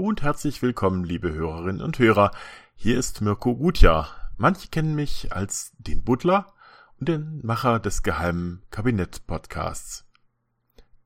[0.00, 2.30] und herzlich willkommen, liebe Hörerinnen und Hörer.
[2.74, 4.08] Hier ist Mirko Gutjahr.
[4.36, 6.52] Manche kennen mich als den Butler
[6.98, 10.06] und den Macher des geheimen Kabinett-Podcasts.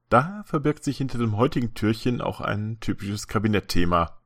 [0.09, 4.19] Da verbirgt sich hinter dem heutigen Türchen auch ein typisches Kabinettthema,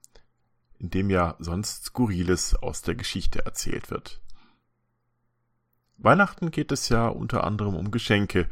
[0.78, 4.20] in dem ja sonst Skurriles aus der Geschichte erzählt wird.
[5.96, 8.48] Weihnachten geht es ja unter anderem um Geschenke.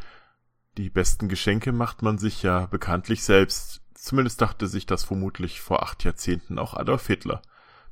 [0.76, 5.82] Die besten Geschenke macht man sich ja bekanntlich selbst, Zumindest dachte sich das vermutlich vor
[5.82, 7.42] acht Jahrzehnten auch Adolf Hitler.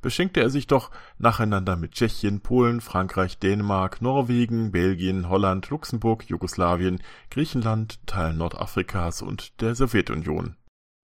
[0.00, 7.02] Beschenkte er sich doch nacheinander mit Tschechien, Polen, Frankreich, Dänemark, Norwegen, Belgien, Holland, Luxemburg, Jugoslawien,
[7.30, 10.56] Griechenland, Teilen Nordafrikas und der Sowjetunion.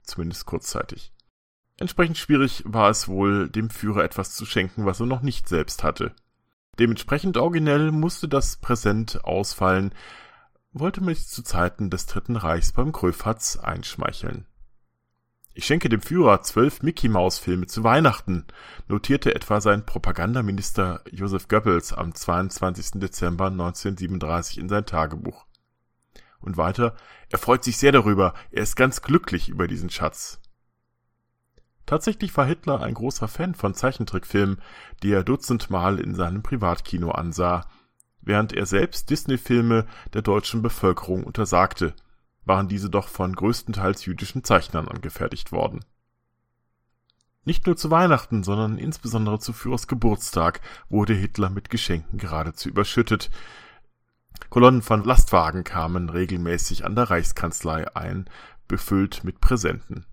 [0.04, 1.12] Zumindest kurzzeitig.
[1.78, 5.82] Entsprechend schwierig war es wohl, dem Führer etwas zu schenken, was er noch nicht selbst
[5.82, 6.14] hatte.
[6.78, 9.92] Dementsprechend originell musste das Präsent ausfallen,
[10.72, 14.46] wollte man sich zu Zeiten des Dritten Reichs beim Gröfatz einschmeicheln.
[15.54, 18.46] Ich schenke dem Führer zwölf Mickey-Maus-Filme zu Weihnachten,
[18.88, 22.92] notierte etwa sein Propagandaminister Joseph Goebbels am 22.
[23.00, 25.44] Dezember 1937 in sein Tagebuch.
[26.40, 26.96] Und weiter,
[27.28, 30.40] er freut sich sehr darüber, er ist ganz glücklich über diesen Schatz.
[31.84, 34.62] Tatsächlich war Hitler ein großer Fan von Zeichentrickfilmen,
[35.02, 37.68] die er dutzendmal in seinem Privatkino ansah,
[38.22, 41.94] während er selbst Disney-Filme der deutschen Bevölkerung untersagte–
[42.44, 45.84] waren diese doch von größtenteils jüdischen Zeichnern angefertigt worden.
[47.44, 53.30] Nicht nur zu Weihnachten, sondern insbesondere zu Führers Geburtstag wurde Hitler mit Geschenken geradezu überschüttet.
[54.48, 58.28] Kolonnen von Lastwagen kamen regelmäßig an der Reichskanzlei ein,
[58.68, 60.06] befüllt mit Präsenten.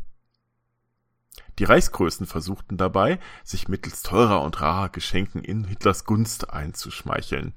[1.60, 7.54] Die Reichsgrößen versuchten dabei, sich mittels teurer und rarer Geschenken in Hitlers Gunst einzuschmeicheln.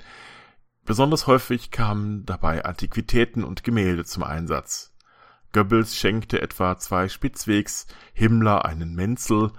[0.84, 4.92] Besonders häufig kamen dabei Antiquitäten und Gemälde zum Einsatz.
[5.52, 9.52] Goebbels schenkte etwa zwei Spitzwegs, Himmler einen Menzel,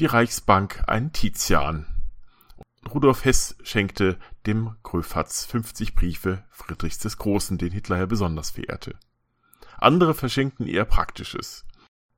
[0.00, 1.86] die Reichsbank einen Tizian.
[2.92, 8.98] Rudolf Hess schenkte dem Gröfatz 50 Briefe Friedrichs des Großen, den Hitler ja besonders verehrte.
[9.78, 11.66] Andere verschenkten eher Praktisches.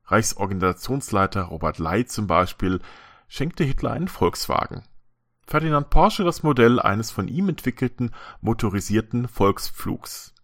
[0.06, 2.80] Reichsorganisationsleiter Robert Ley zum Beispiel
[3.28, 4.84] schenkte Hitler einen Volkswagen.
[5.46, 10.34] Ferdinand Porsche das Modell eines von ihm entwickelten motorisierten Volkspflugs.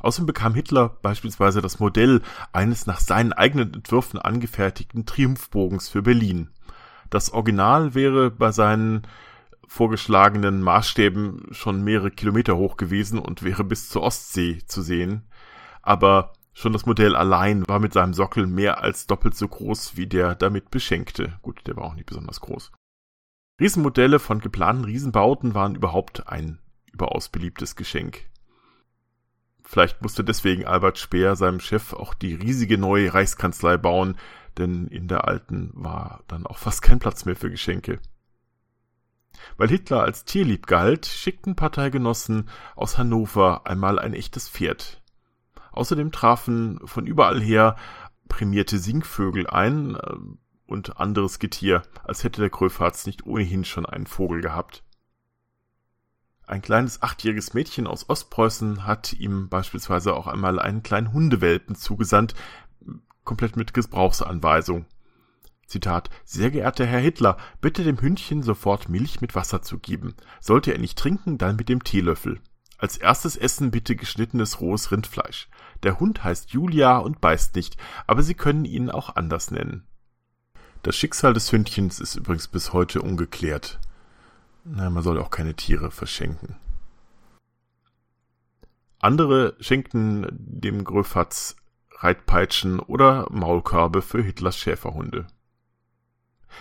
[0.00, 2.22] Außerdem bekam Hitler beispielsweise das Modell
[2.52, 6.50] eines nach seinen eigenen Entwürfen angefertigten Triumphbogens für Berlin.
[7.10, 9.06] Das Original wäre bei seinen
[9.66, 15.28] vorgeschlagenen Maßstäben schon mehrere Kilometer hoch gewesen und wäre bis zur Ostsee zu sehen.
[15.82, 20.06] Aber schon das Modell allein war mit seinem Sockel mehr als doppelt so groß wie
[20.06, 21.38] der damit beschenkte.
[21.42, 22.72] Gut, der war auch nicht besonders groß.
[23.58, 26.58] Riesenmodelle von geplanten Riesenbauten waren überhaupt ein
[26.92, 28.28] überaus beliebtes Geschenk.
[29.64, 34.16] Vielleicht musste deswegen Albert Speer seinem Chef auch die riesige neue Reichskanzlei bauen,
[34.58, 37.98] denn in der alten war dann auch fast kein Platz mehr für Geschenke.
[39.56, 45.02] Weil Hitler als tierlieb galt, schickten Parteigenossen aus Hannover einmal ein echtes Pferd.
[45.72, 47.76] Außerdem trafen von überall her
[48.28, 49.98] prämierte Singvögel ein,
[50.66, 54.82] und anderes Getier, als hätte der Gröfatz nicht ohnehin schon einen Vogel gehabt.
[56.46, 62.34] Ein kleines achtjähriges Mädchen aus Ostpreußen hat ihm beispielsweise auch einmal einen kleinen Hundewelpen zugesandt,
[63.24, 64.86] komplett mit Gebrauchsanweisung.
[65.66, 70.14] Zitat, sehr geehrter Herr Hitler, bitte dem Hündchen sofort Milch mit Wasser zu geben.
[70.40, 72.40] Sollte er nicht trinken, dann mit dem Teelöffel.
[72.78, 75.48] Als erstes essen bitte geschnittenes rohes Rindfleisch.
[75.82, 79.84] Der Hund heißt Julia und beißt nicht, aber Sie können ihn auch anders nennen.
[80.82, 83.78] Das Schicksal des Hündchens ist übrigens bis heute ungeklärt.
[84.64, 86.56] Na, man soll auch keine Tiere verschenken.
[88.98, 91.56] Andere schenkten dem Gröfatz
[91.98, 95.26] Reitpeitschen oder Maulkörbe für Hitlers Schäferhunde.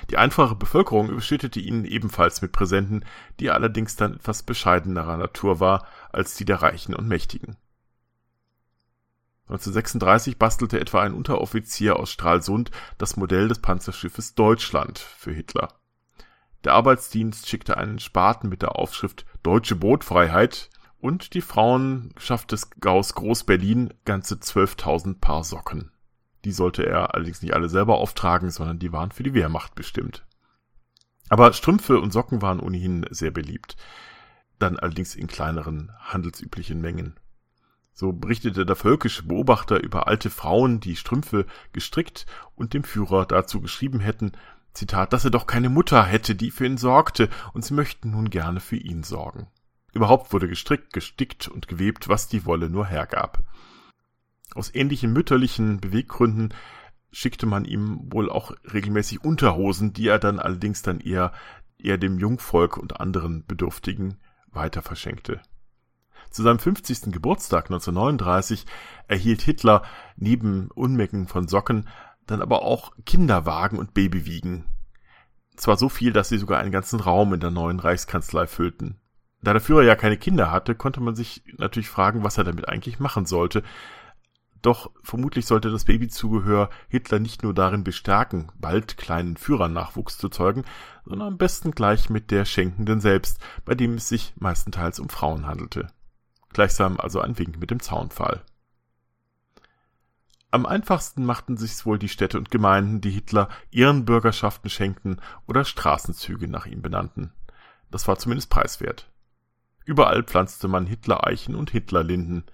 [0.09, 3.05] Die einfache Bevölkerung überschüttete ihn ebenfalls mit Präsenten,
[3.39, 7.57] die allerdings dann etwas bescheidenerer Natur war als die der Reichen und Mächtigen.
[9.47, 15.69] 1936 bastelte etwa ein Unteroffizier aus Stralsund das Modell des Panzerschiffes Deutschland für Hitler.
[16.63, 23.13] Der Arbeitsdienst schickte einen Spaten mit der Aufschrift Deutsche Bootfreiheit und die Frauenschaft des Gaus
[23.13, 25.91] Groß-Berlin ganze 12.000 Paar Socken.
[26.43, 30.25] Die sollte er allerdings nicht alle selber auftragen, sondern die waren für die Wehrmacht bestimmt.
[31.29, 33.77] Aber Strümpfe und Socken waren ohnehin sehr beliebt.
[34.57, 37.19] Dann allerdings in kleineren, handelsüblichen Mengen.
[37.97, 43.61] So berichtete der völkische Beobachter über alte Frauen, die Strümpfe gestrickt und dem Führer dazu
[43.61, 44.33] geschrieben hätten,
[44.73, 48.29] Zitat, dass er doch keine Mutter hätte, die für ihn sorgte, und sie möchten nun
[48.29, 49.47] gerne für ihn sorgen.
[49.93, 53.45] Überhaupt wurde gestrickt, gestickt und gewebt, was die Wolle nur hergab.
[54.53, 56.53] Aus ähnlichen mütterlichen Beweggründen
[57.13, 61.31] schickte man ihm wohl auch regelmäßig Unterhosen, die er dann allerdings dann eher,
[61.77, 64.17] eher dem Jungvolk und anderen Bedürftigen
[64.51, 65.39] weiter verschenkte.
[66.35, 67.13] Zu seinem 50.
[67.13, 68.65] Geburtstag 1939
[69.07, 69.83] erhielt Hitler
[70.17, 71.87] neben Unmengen von Socken
[72.27, 74.65] dann aber auch Kinderwagen und Babywiegen.
[75.55, 78.99] Zwar so viel, dass sie sogar einen ganzen Raum in der neuen Reichskanzlei füllten.
[79.43, 82.67] Da der Führer ja keine Kinder hatte, konnte man sich natürlich fragen, was er damit
[82.67, 83.63] eigentlich machen sollte.
[84.61, 90.65] Doch vermutlich sollte das Babyzugehör Hitler nicht nur darin bestärken, bald kleinen Führernachwuchs zu zeugen,
[91.05, 95.47] sondern am besten gleich mit der Schenkenden selbst, bei dem es sich meistenteils um Frauen
[95.47, 95.94] handelte.
[96.55, 98.41] Gleichsam also ein Wink mit dem Zaunpfahl.
[100.51, 106.47] Am einfachsten machten sich's wohl die Städte und Gemeinden, die Hitler Ehrenbürgerschaften schenkten oder Straßenzüge
[106.47, 107.33] nach ihm benannten.
[107.91, 109.11] Das war zumindest preiswert.
[109.83, 112.45] Überall pflanzte man Hitler-Eichen und Hitlerlinden.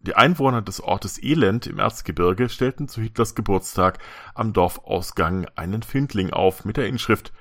[0.00, 4.00] Die Einwohner des Ortes Elend im Erzgebirge stellten zu Hitlers Geburtstag
[4.34, 7.32] am Dorfausgang einen Findling auf mit der Inschrift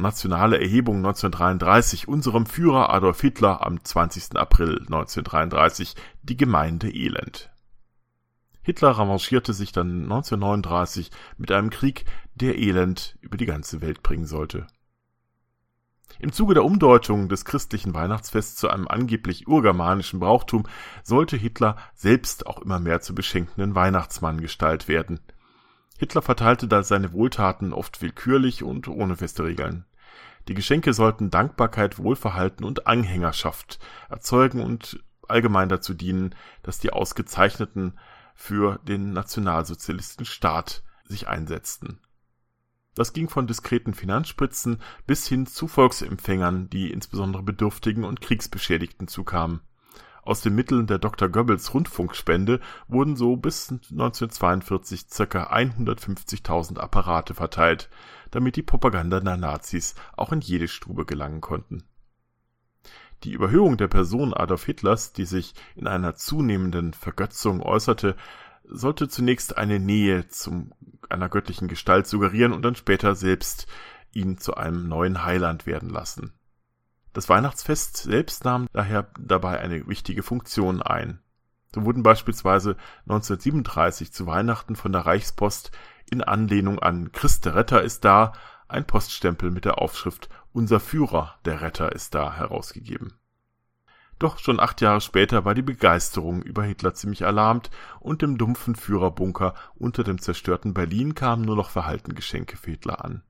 [0.00, 4.36] Nationale Erhebung 1933 unserem Führer Adolf Hitler am 20.
[4.36, 7.50] April 1933 die Gemeinde Elend
[8.62, 12.04] Hitler revanchierte sich dann 1939 mit einem Krieg,
[12.36, 14.68] der Elend über die ganze Welt bringen sollte.
[16.20, 20.64] Im Zuge der Umdeutung des christlichen Weihnachtsfests zu einem angeblich urgermanischen Brauchtum
[21.02, 25.18] sollte Hitler selbst auch immer mehr zu beschenkenden Weihnachtsmann Gestalt werden.
[25.98, 29.84] Hitler verteilte da seine Wohltaten oft willkürlich und ohne feste Regeln.
[30.46, 33.78] Die Geschenke sollten Dankbarkeit, Wohlverhalten und Anhängerschaft
[34.08, 37.98] erzeugen und allgemein dazu dienen, dass die Ausgezeichneten
[38.34, 42.00] für den nationalsozialistischen Staat sich einsetzten.
[42.94, 49.60] Das ging von diskreten Finanzspritzen bis hin zu Volksempfängern, die insbesondere Bedürftigen und Kriegsbeschädigten zukamen.
[50.22, 51.28] Aus den Mitteln der Dr.
[51.28, 55.52] Goebbels Rundfunkspende wurden so bis 1942 ca.
[55.52, 57.88] 150.000 Apparate verteilt,
[58.30, 61.84] damit die Propaganda der Nazis auch in jede Stube gelangen konnten
[63.24, 68.16] die Überhöhung der Person Adolf Hitlers, die sich in einer zunehmenden Vergötzung äußerte,
[68.64, 70.70] sollte zunächst eine Nähe zu
[71.08, 73.66] einer göttlichen Gestalt suggerieren und dann später selbst
[74.12, 76.32] ihn zu einem neuen Heiland werden lassen.
[77.18, 81.18] Das Weihnachtsfest selbst nahm daher dabei eine wichtige Funktion ein.
[81.74, 82.76] So wurden beispielsweise
[83.08, 85.72] 1937 zu Weihnachten von der Reichspost
[86.08, 88.34] in Anlehnung an Christ der Retter ist da
[88.68, 93.14] ein Poststempel mit der Aufschrift Unser Führer, der Retter, ist da herausgegeben.
[94.20, 97.68] Doch schon acht Jahre später war die Begeisterung über Hitler ziemlich erlahmt
[97.98, 103.04] und im dumpfen Führerbunker unter dem zerstörten Berlin kamen nur noch verhalten Geschenke für Hitler
[103.04, 103.24] an.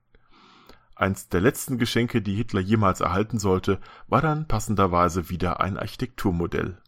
[0.99, 3.79] Eins der letzten Geschenke, die Hitler jemals erhalten sollte,
[4.09, 6.83] war dann passenderweise wieder ein Architekturmodell.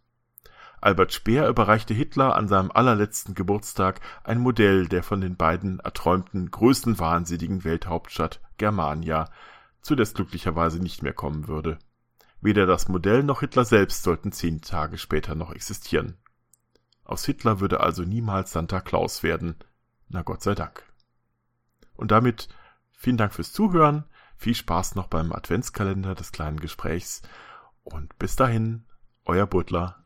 [0.80, 6.50] Albert Speer überreichte Hitler an seinem allerletzten Geburtstag ein Modell der von den beiden erträumten
[6.50, 9.30] größenwahnsinnigen Welthauptstadt Germania,
[9.80, 11.78] zu der es glücklicherweise nicht mehr kommen würde.
[12.40, 16.16] Weder das Modell noch Hitler selbst sollten zehn Tage später noch existieren.
[17.04, 19.54] Aus Hitler würde also niemals Santa Claus werden.
[20.08, 20.82] Na Gott sei Dank.
[21.94, 22.48] Und damit
[23.00, 24.04] vielen Dank fürs Zuhören,
[24.36, 27.22] viel Spaß noch beim Adventskalender des kleinen Gesprächs.
[27.82, 28.84] Und bis dahin,
[29.24, 29.99] euer Butler